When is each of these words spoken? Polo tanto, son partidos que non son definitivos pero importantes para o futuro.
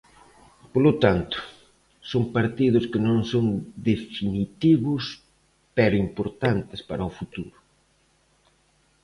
Polo 0.73 0.93
tanto, 1.03 1.37
son 2.11 2.23
partidos 2.37 2.83
que 2.91 2.99
non 3.07 3.17
son 3.31 3.45
definitivos 3.91 5.03
pero 5.77 6.03
importantes 6.07 6.79
para 6.89 7.07
o 7.09 7.15
futuro. 7.19 7.57